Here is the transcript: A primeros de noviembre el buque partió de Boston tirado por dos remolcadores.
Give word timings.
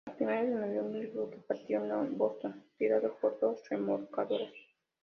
A 0.09 0.15
primeros 0.15 0.49
de 0.49 0.55
noviembre 0.55 1.01
el 1.01 1.09
buque 1.11 1.37
partió 1.47 1.79
de 1.83 2.09
Boston 2.09 2.63
tirado 2.75 3.17
por 3.21 3.39
dos 3.39 3.61
remolcadores. 3.69 4.49